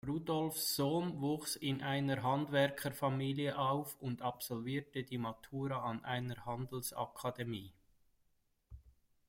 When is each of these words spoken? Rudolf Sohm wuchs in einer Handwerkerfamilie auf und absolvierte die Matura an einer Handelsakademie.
Rudolf 0.03 0.57
Sohm 0.59 1.21
wuchs 1.21 1.55
in 1.55 1.83
einer 1.83 2.23
Handwerkerfamilie 2.23 3.55
auf 3.59 3.95
und 4.01 4.23
absolvierte 4.23 5.03
die 5.03 5.19
Matura 5.19 5.83
an 5.83 6.03
einer 6.03 6.43
Handelsakademie. 6.43 7.71